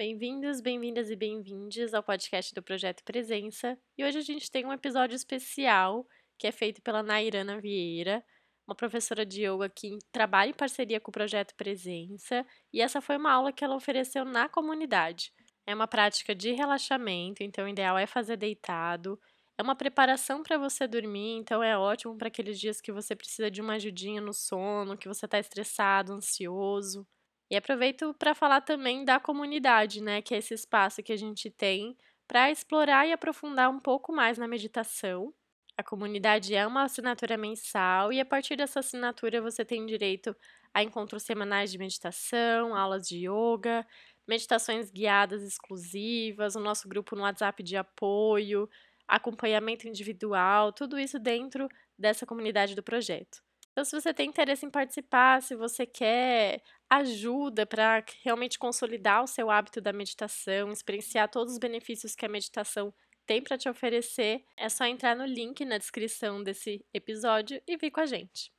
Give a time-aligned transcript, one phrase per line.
[0.00, 3.78] Bem-vindos, bem-vindas e bem-vindes ao podcast do Projeto Presença.
[3.98, 8.24] E hoje a gente tem um episódio especial que é feito pela Nairana Vieira,
[8.66, 13.18] uma professora de yoga que trabalha em parceria com o Projeto Presença, e essa foi
[13.18, 15.34] uma aula que ela ofereceu na comunidade.
[15.66, 19.20] É uma prática de relaxamento, então o ideal é fazer deitado.
[19.58, 23.50] É uma preparação para você dormir, então é ótimo para aqueles dias que você precisa
[23.50, 27.06] de uma ajudinha no sono, que você está estressado, ansioso.
[27.50, 31.50] E aproveito para falar também da comunidade, né, que é esse espaço que a gente
[31.50, 31.96] tem
[32.28, 35.34] para explorar e aprofundar um pouco mais na meditação.
[35.76, 40.36] A comunidade é uma assinatura mensal e a partir dessa assinatura você tem direito
[40.72, 43.84] a encontros semanais de meditação, aulas de yoga,
[44.28, 48.68] meditações guiadas exclusivas, o nosso grupo no WhatsApp de apoio,
[49.08, 51.66] acompanhamento individual, tudo isso dentro
[51.98, 53.42] dessa comunidade do projeto.
[53.80, 59.26] Então, se você tem interesse em participar, se você quer ajuda para realmente consolidar o
[59.26, 62.92] seu hábito da meditação, experienciar todos os benefícios que a meditação
[63.24, 67.90] tem para te oferecer, é só entrar no link na descrição desse episódio e vir
[67.90, 68.52] com a gente.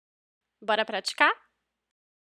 [0.59, 1.31] Bora praticar?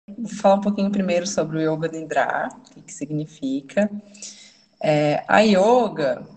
[0.08, 3.92] Vou falar um pouquinho primeiro sobre o Yoga Nidra, o que, significa.
[4.82, 6.28] É, a yoga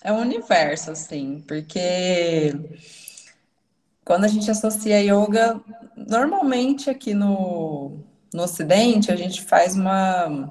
[0.00, 2.52] é um universo, assim, porque
[4.04, 5.60] quando a gente associa yoga,
[5.96, 7.98] normalmente aqui no,
[8.32, 10.50] no Ocidente, a gente faz uma.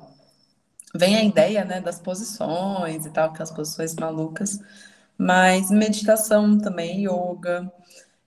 [0.96, 4.60] Vem a ideia né, das posições e tal, aquelas posições malucas,
[5.18, 7.72] mas meditação também, yoga,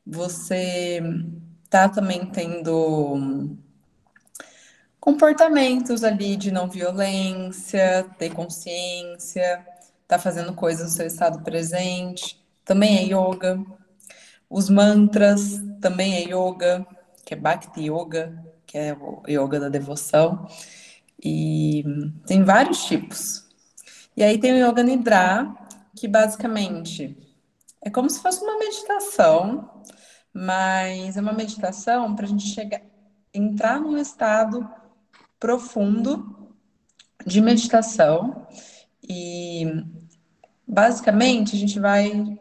[0.05, 1.01] você
[1.71, 3.57] tá também tendo
[5.01, 9.65] comportamentos ali de não violência, ter consciência,
[10.09, 13.65] tá fazendo coisas no seu estado presente, também é yoga.
[14.49, 16.87] Os mantras também é yoga,
[17.25, 20.47] que é Bhakti Yoga, que é o yoga da devoção.
[21.23, 21.85] E
[22.27, 23.45] tem vários tipos.
[24.17, 25.55] E aí tem o Yoga Nidra,
[25.95, 27.17] que basicamente
[27.83, 29.83] é como se fosse uma meditação,
[30.33, 32.83] mas é uma meditação para a gente chegar,
[33.33, 34.69] entrar num estado
[35.39, 36.55] profundo
[37.25, 38.47] de meditação
[39.03, 39.85] e
[40.67, 42.39] basicamente a gente vai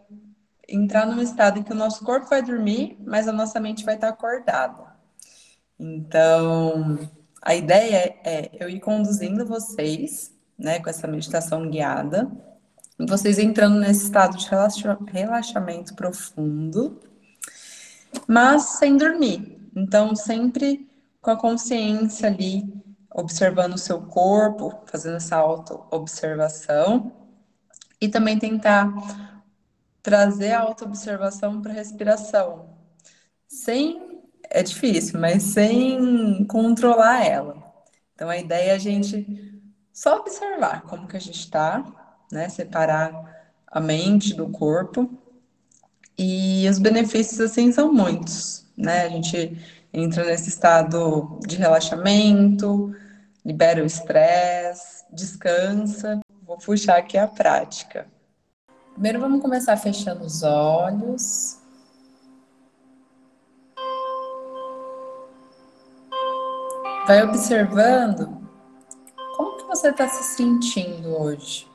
[0.76, 3.96] entrar num estado em que o nosso corpo vai dormir, mas a nossa mente vai
[3.96, 4.96] estar acordada.
[5.80, 7.00] Então,
[7.42, 12.32] a ideia é eu ir conduzindo vocês, né, com essa meditação guiada,
[13.08, 14.48] vocês entrando nesse estado de
[15.12, 17.00] relaxamento profundo,
[18.28, 19.60] mas sem dormir.
[19.76, 20.90] Então, sempre
[21.22, 22.64] com a consciência ali,
[23.14, 27.12] observando o seu corpo, fazendo essa auto-observação,
[28.00, 28.94] e também tentar
[30.06, 32.70] trazer a auto-observação para a respiração,
[33.48, 34.22] sem,
[34.52, 37.58] é difícil, mas sem controlar ela.
[38.14, 39.60] Então a ideia é a gente
[39.92, 41.84] só observar como que a gente está,
[42.32, 42.48] né?
[42.50, 45.10] Separar a mente do corpo.
[46.16, 49.06] E os benefícios, assim, são muitos, né?
[49.06, 49.58] A gente
[49.92, 52.96] entra nesse estado de relaxamento,
[53.44, 56.20] libera o estresse, descansa.
[56.44, 58.14] Vou puxar aqui a prática.
[58.96, 61.60] Primeiro vamos começar fechando os olhos.
[67.06, 68.42] Vai observando
[69.36, 71.68] como que você está se sentindo hoje.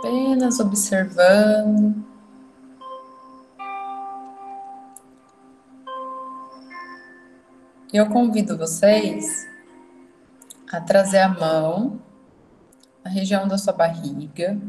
[0.00, 2.13] Apenas observando.
[7.94, 9.48] Eu convido vocês
[10.68, 12.02] a trazer a mão
[13.04, 14.60] na região da sua barriga.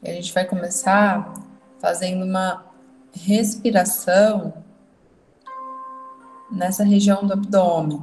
[0.00, 1.34] E a gente vai começar
[1.80, 2.64] fazendo uma
[3.12, 4.54] respiração
[6.48, 8.00] nessa região do abdômen.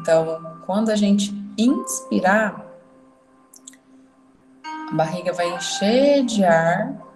[0.00, 2.66] Então, quando a gente inspirar,
[4.64, 7.09] a barriga vai encher de ar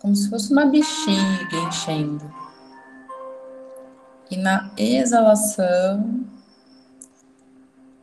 [0.00, 2.32] como se fosse uma bexiga enchendo.
[4.30, 6.24] E na exalação,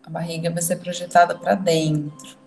[0.04, 2.38] a barriga vai ser projetada para dentro.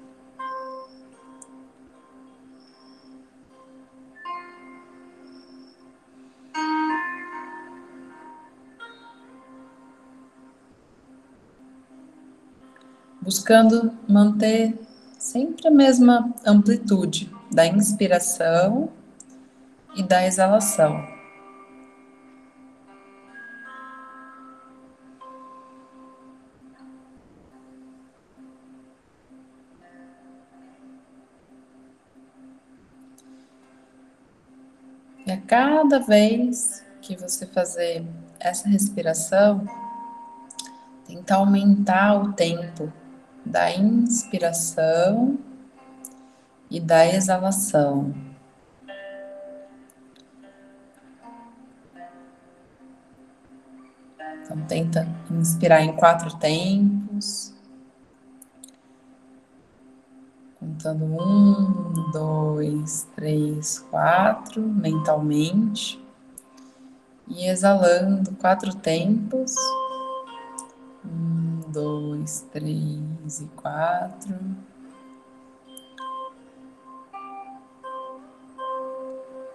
[13.21, 14.79] Buscando manter
[15.19, 19.00] sempre a mesma amplitude da inspiração
[19.95, 21.05] e da exalação.
[35.27, 38.05] E a cada vez que você fazer
[38.39, 39.65] essa respiração,
[41.07, 42.93] tentar aumentar o tempo
[43.45, 45.39] da inspiração
[46.71, 48.30] e da exalação.
[54.43, 57.55] Então, tenta inspirar em quatro tempos.
[60.59, 66.03] Contando um, dois, três, quatro, mentalmente.
[67.29, 69.55] E exalando quatro tempos.
[71.05, 74.35] Um, dois, três e quatro.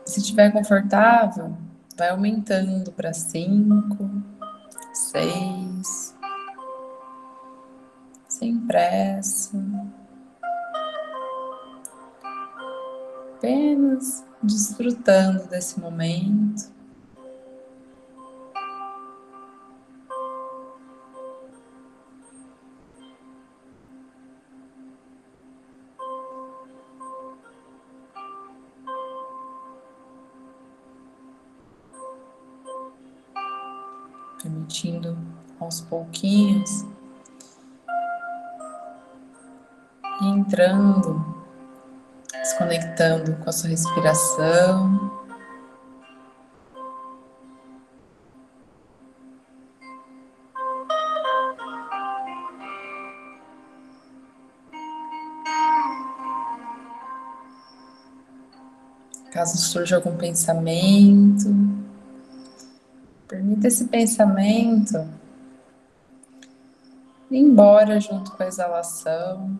[0.05, 1.57] Se estiver confortável,
[1.97, 4.09] vai aumentando para cinco,
[4.95, 6.15] seis,
[8.27, 9.61] sem pressa.
[13.45, 16.74] apenas desfrutando desse momento.
[35.89, 36.85] Pouquinhos
[40.21, 41.35] entrando
[42.45, 45.25] se conectando com a sua respiração.
[59.31, 61.53] Caso surja algum pensamento,
[63.27, 65.24] permita esse pensamento
[67.29, 69.57] embora junto com a exalação.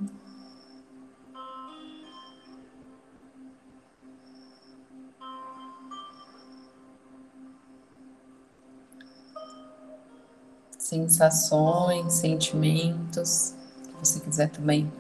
[10.85, 14.91] sensações, sentimentos que você quiser também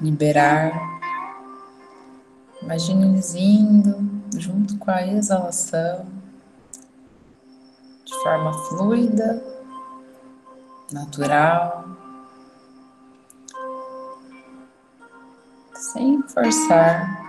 [0.00, 0.72] liberar.
[2.62, 3.96] Imagine eles indo
[4.38, 6.06] junto com a exalação
[8.04, 9.51] de forma fluida,
[10.92, 11.84] natural,
[15.74, 17.20] sem forçar.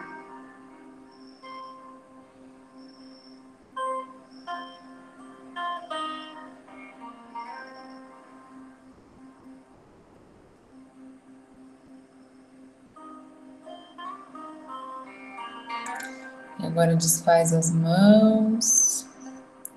[16.63, 19.07] Agora desfaz as mãos,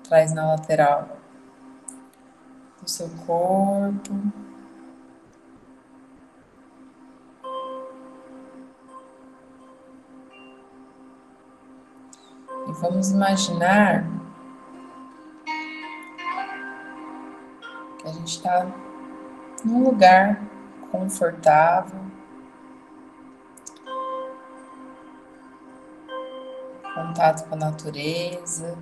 [0.03, 1.16] traz na lateral
[2.97, 4.13] seu corpo.
[12.67, 14.03] E vamos imaginar
[17.99, 18.65] que a gente está
[19.63, 20.41] num lugar
[20.91, 21.99] confortável,
[26.95, 28.75] contato com a natureza.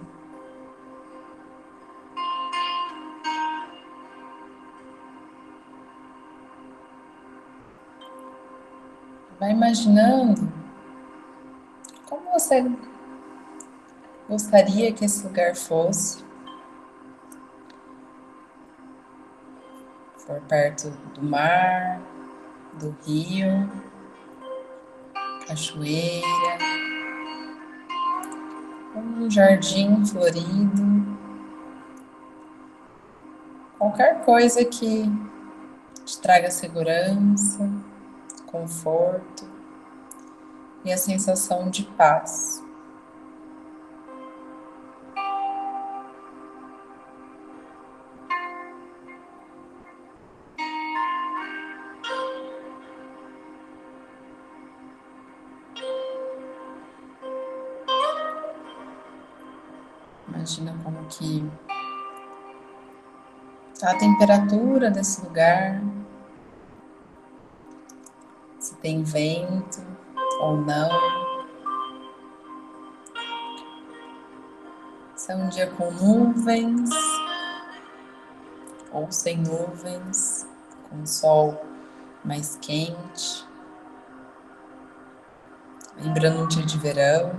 [9.45, 10.51] Vai imaginando
[12.09, 12.65] como você
[14.27, 16.25] gostaria que esse lugar fosse.
[20.17, 22.01] For perto do mar,
[22.79, 23.69] do rio,
[25.47, 26.57] cachoeira
[28.95, 31.05] um jardim florido,
[33.77, 35.03] qualquer coisa que
[36.03, 37.69] te traga segurança,
[38.55, 39.49] conforto
[40.85, 42.63] e a sensação de paz.
[60.29, 61.43] Imagina como que
[63.81, 65.81] a temperatura desse lugar,
[68.85, 69.81] tem vento
[70.39, 70.89] ou não.
[75.15, 76.91] Se é um dia com nuvens
[78.91, 80.47] ou sem nuvens,
[80.87, 81.65] com sol
[82.23, 83.43] mais quente.
[85.97, 87.33] Lembrando um dia de verão.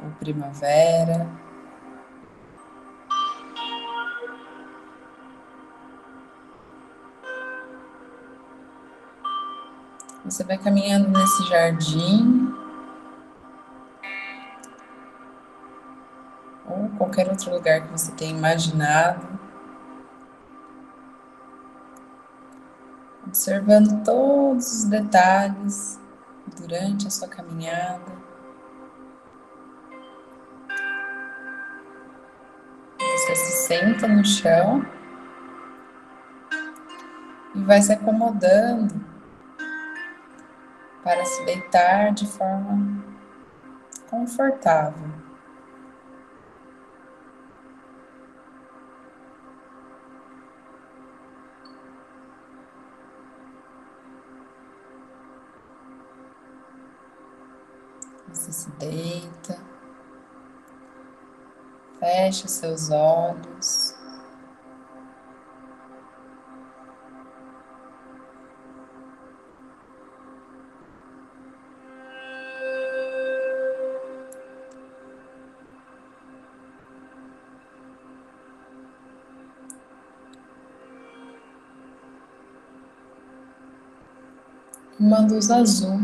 [0.00, 1.26] ou primavera.
[10.24, 12.50] Você vai caminhando nesse jardim.
[16.66, 19.38] Ou qualquer outro lugar que você tenha imaginado.
[23.26, 26.00] Observando todos os detalhes
[26.58, 28.24] durante a sua caminhada.
[32.98, 34.86] Você se senta no chão
[37.54, 39.13] e vai se acomodando
[41.04, 43.04] para se deitar de forma
[44.08, 45.12] confortável.
[58.28, 59.58] Você se deita,
[62.00, 63.93] fecha seus olhos.
[84.98, 86.00] Uma luz azul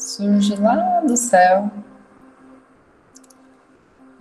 [0.00, 1.70] surge lá do céu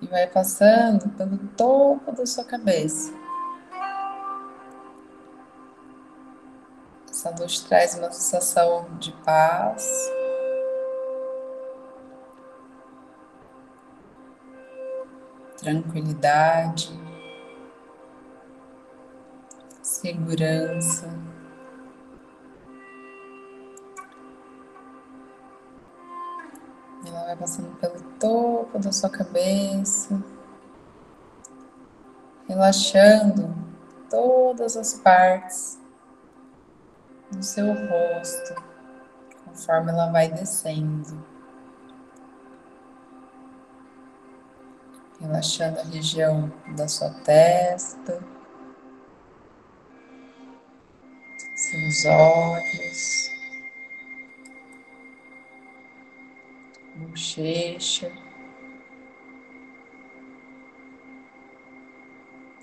[0.02, 3.14] e vai passando pelo topo da sua cabeça.
[7.10, 10.12] Essa luz traz uma sensação de paz.
[15.58, 16.98] Tranquilidade,
[19.82, 21.29] segurança.
[27.40, 30.22] Passando pelo topo da sua cabeça,
[32.48, 33.56] relaxando
[34.10, 35.80] todas as partes
[37.32, 38.56] do seu rosto,
[39.46, 41.24] conforme ela vai descendo.
[45.22, 48.20] Relaxando a região da sua testa,
[51.56, 53.29] seus olhos.
[57.20, 58.10] Bochecha,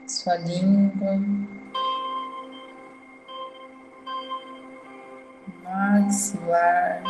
[0.08, 1.20] sua língua,
[5.62, 7.02] maxilar,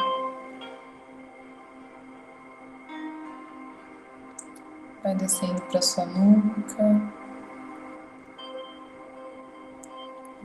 [5.05, 7.13] vai descendo para sua nuca,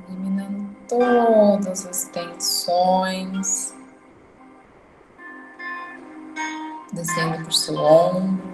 [0.08, 3.81] eliminando todas as tensões.
[7.22, 8.52] Descendo por seu ombro.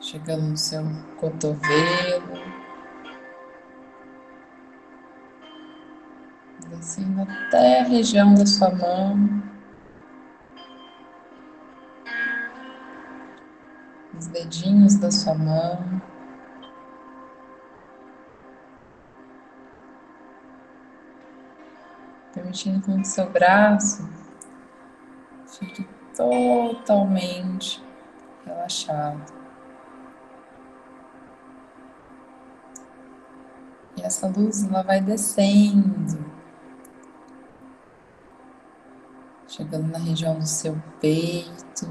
[0.00, 0.82] Chegando no seu
[1.16, 2.34] cotovelo,
[6.68, 9.42] descendo até a região da sua mão,
[14.18, 16.11] os dedinhos da sua mão.
[22.52, 24.08] Que o seu braço
[25.46, 27.82] fique totalmente
[28.44, 29.32] relaxado.
[33.96, 36.30] E essa luz ela vai descendo,
[39.48, 41.86] chegando na região do seu peito,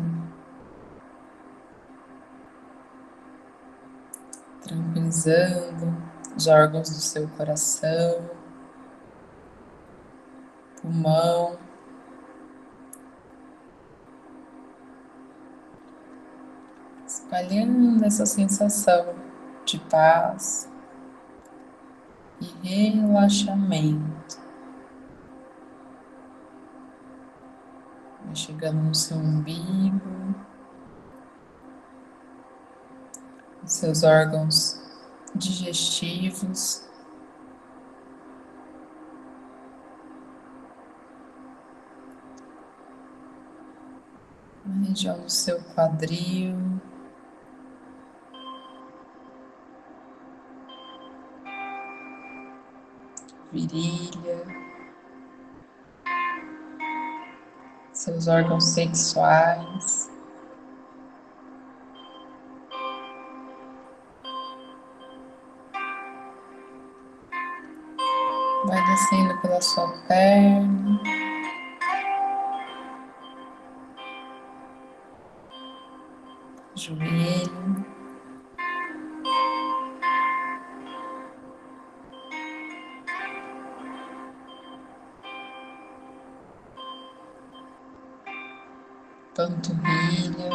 [4.62, 5.98] tranquilizando
[6.36, 8.40] os órgãos do seu coração
[10.81, 11.57] pulmão.
[17.05, 19.15] Espalhando essa sensação
[19.65, 20.69] de paz
[22.39, 24.41] e relaxamento.
[28.25, 30.35] Vai chegando no seu umbigo,
[33.61, 34.81] nos seus órgãos
[35.35, 36.90] digestivos.
[44.72, 46.56] Na região do seu quadril.
[53.51, 54.46] Virilha,
[57.92, 60.10] seus órgãos sexuais.
[68.66, 71.21] Vai descendo pela sua perna.
[76.81, 77.85] Joelho.
[89.35, 90.50] Panturrilha.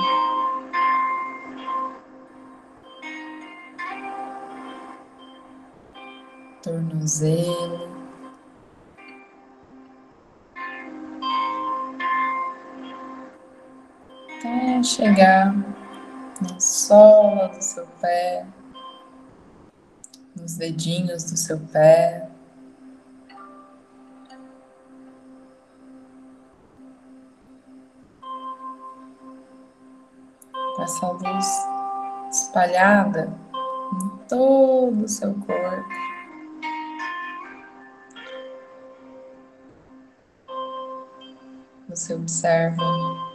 [6.60, 7.88] Tornozelo.
[14.38, 15.75] Até chegar
[16.86, 18.46] sola do seu pé,
[20.36, 22.30] nos dedinhos do seu pé.
[30.78, 31.46] Essa luz
[32.30, 33.36] espalhada
[33.92, 35.88] em todo o seu corpo.
[41.88, 43.25] Você observa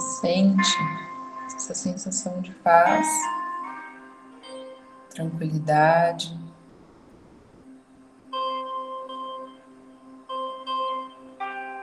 [0.00, 0.78] sente
[1.46, 3.06] essa sensação de paz,
[5.10, 6.38] tranquilidade.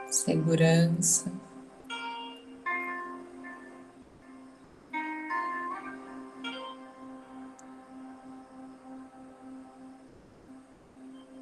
[0.10, 1.32] Segurança.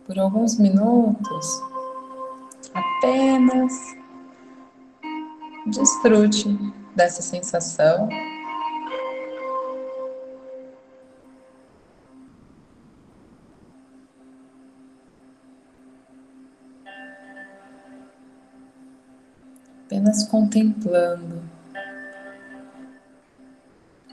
[0.05, 1.61] Por alguns minutos,
[2.73, 3.95] apenas
[5.65, 6.57] desfrute
[6.95, 8.07] dessa sensação.
[19.85, 21.43] Apenas contemplando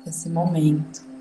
[0.07, 1.12] esse momento.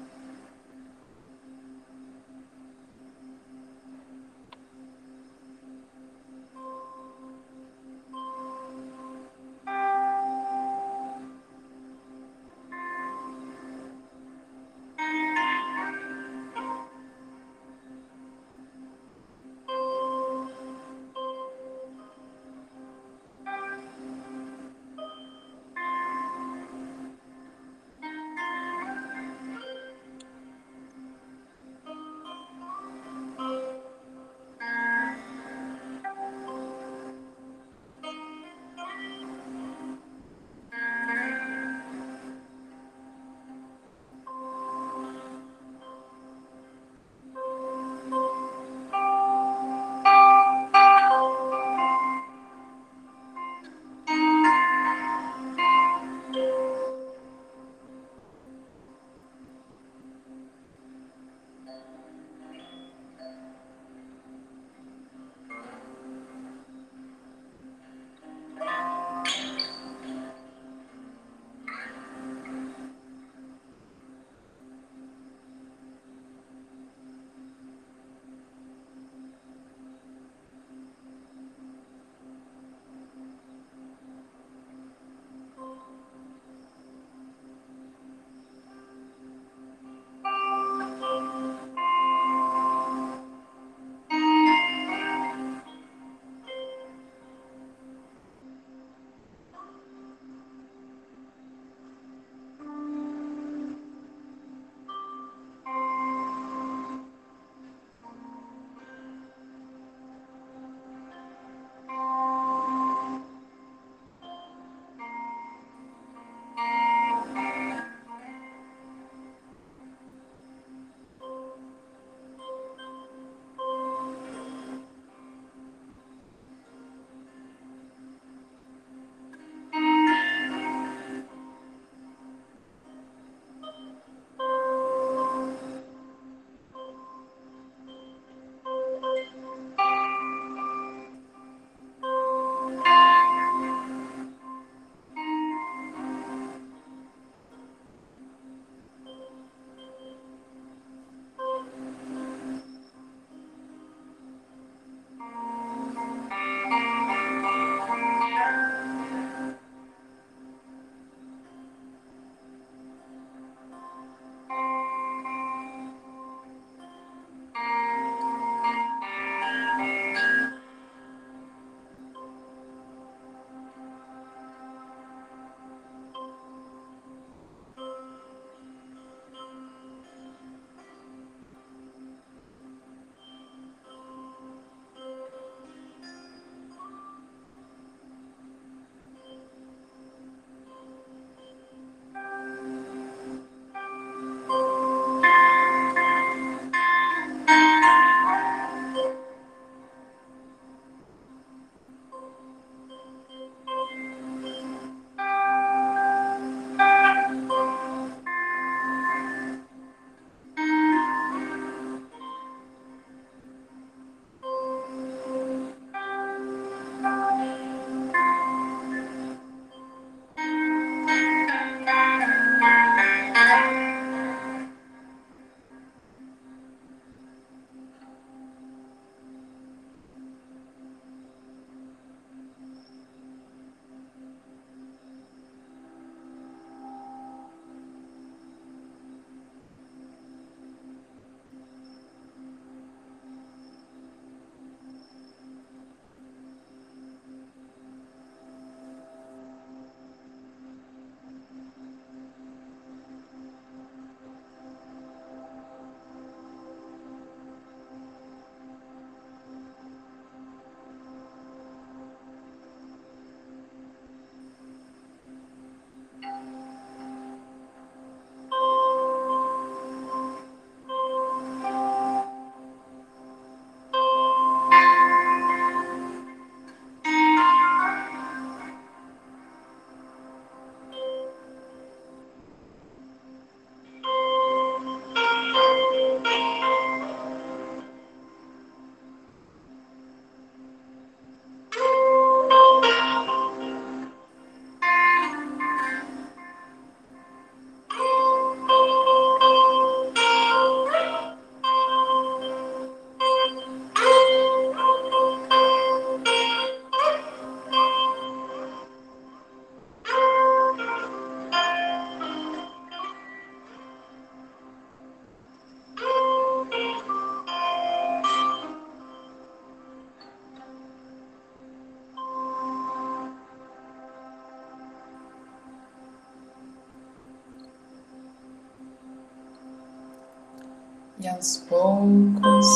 [331.42, 332.68] Aos poucos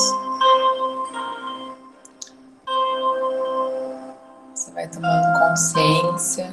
[4.56, 6.52] você vai tomando consciência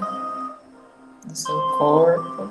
[1.24, 2.50] do seu corpo.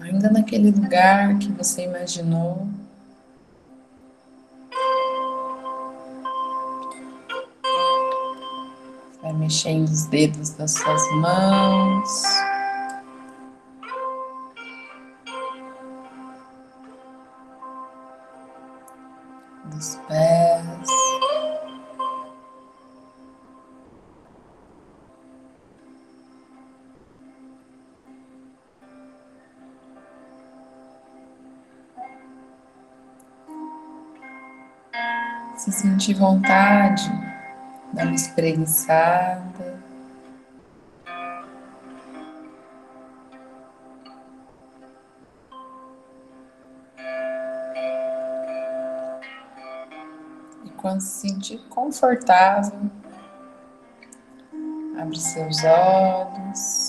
[0.00, 2.68] Ainda naquele lugar que você imaginou.
[9.34, 12.22] Vai mexendo os dedos das suas mãos.
[19.64, 20.88] Dos pés.
[35.56, 37.10] Se sentir vontade,
[37.94, 39.78] dá uma espreguiçada.
[50.64, 52.90] E quando se sentir confortável,
[54.98, 56.83] abre seus olhos.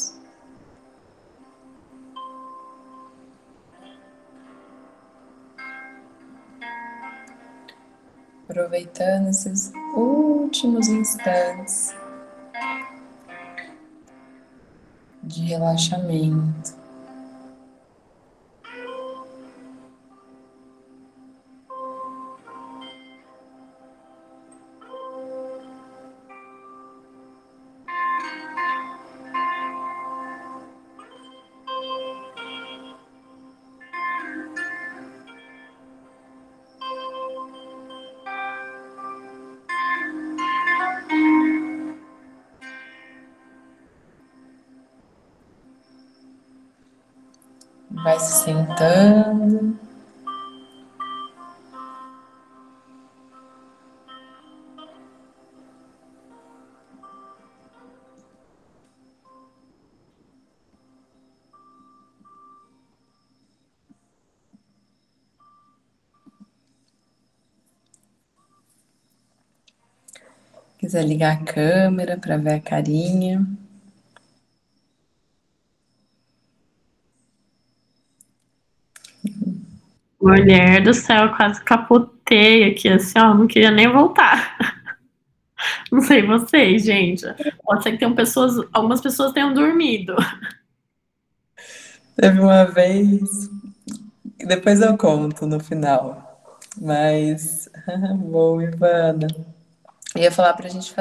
[8.55, 11.93] Aproveitando esses últimos instantes
[15.21, 16.84] de relaxamento.
[48.05, 49.79] Vai se sentando.
[70.77, 73.64] Quiser ligar a câmera para ver a carinha.
[80.25, 84.57] Mulher do céu, quase capotei aqui, assim, ó, não queria nem voltar.
[85.91, 87.25] Não sei vocês, gente.
[87.63, 90.15] Pode ser que tenham pessoas, algumas pessoas tenham dormido.
[92.15, 93.49] Teve uma vez,
[94.37, 97.69] depois eu conto no final, mas
[98.17, 99.27] bom, Ivana.
[100.15, 100.93] ia falar pra gente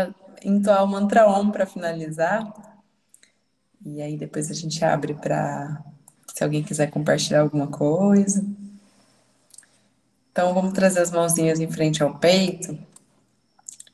[0.44, 2.42] entoar o mantra Om para finalizar.
[3.84, 5.82] E aí depois a gente abre para
[6.26, 8.44] se alguém quiser compartilhar alguma coisa.
[10.34, 12.76] Então, vamos trazer as mãozinhas em frente ao peito.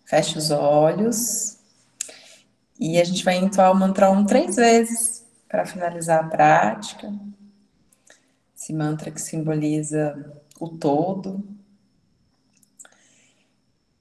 [0.07, 1.59] Feche os olhos.
[2.79, 7.13] E a gente vai entoar o mantra um três vezes para finalizar a prática.
[8.57, 11.47] Esse mantra que simboliza o todo.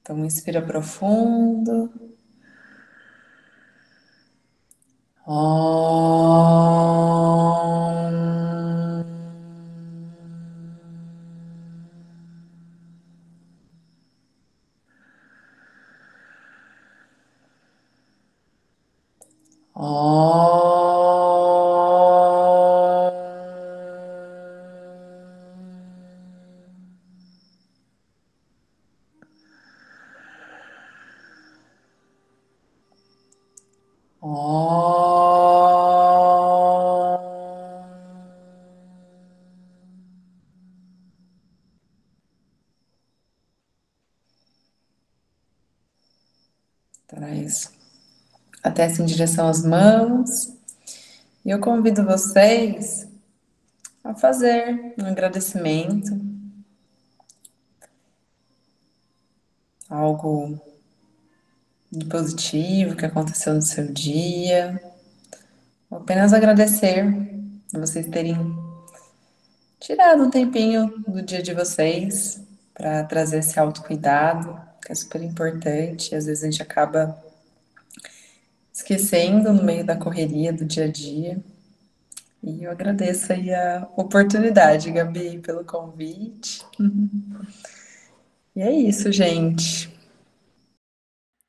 [0.01, 1.91] Então, inspira profundo.
[5.27, 6.69] Om.
[19.79, 19.95] Traz
[48.63, 50.53] a testa em direção às mãos.
[51.43, 53.05] E eu convido vocês
[54.01, 56.17] a fazer um agradecimento,
[59.89, 60.57] algo
[61.91, 64.81] de positivo que aconteceu no seu dia.
[65.89, 67.03] Vou apenas agradecer
[67.73, 68.37] vocês terem
[69.77, 72.41] tirado um tempinho do dia de vocês
[72.73, 76.15] para trazer esse autocuidado, que é super importante.
[76.15, 77.28] Às vezes a gente acaba
[78.79, 81.43] esquecendo no meio da correria do dia a dia.
[82.41, 86.65] E eu agradeço aí a oportunidade, Gabi, pelo convite.
[88.55, 89.89] E é isso, gente.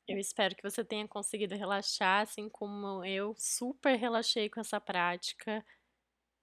[0.07, 5.65] Eu espero que você tenha conseguido relaxar, assim como eu super relaxei com essa prática.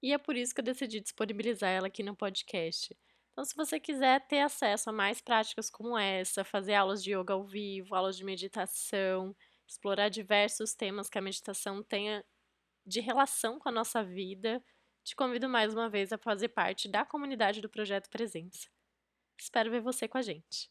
[0.03, 2.97] E é por isso que eu decidi disponibilizar ela aqui no podcast.
[3.33, 7.35] Então, se você quiser ter acesso a mais práticas como essa, fazer aulas de yoga
[7.35, 9.37] ao vivo, aulas de meditação,
[9.69, 12.25] explorar diversos temas que a meditação tenha
[12.87, 14.65] de relação com a nossa vida,
[15.05, 18.69] te convido mais uma vez a fazer parte da comunidade do Projeto Presença.
[19.39, 20.71] Espero ver você com a gente.